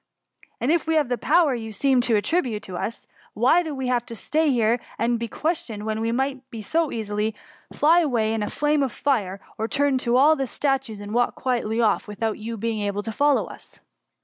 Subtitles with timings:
[0.59, 3.05] And if we have the po?M|^you seem to attribute to us,
[3.35, 7.35] why do we ^y here to be questioned, when we might so easily
[7.71, 11.35] fly away in a flame of fire, or turn you all to statues, and walk
[11.35, 13.79] quietly off without your being able to fol low us